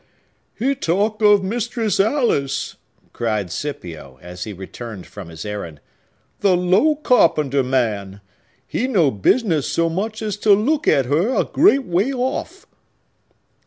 [0.55, 2.75] "He talk of Mistress Alice!"
[3.13, 5.79] cried Scipio, as he returned from his errand.
[6.39, 8.19] "The low carpenter man!
[8.65, 12.65] He no business so much as to look at her a great way off!"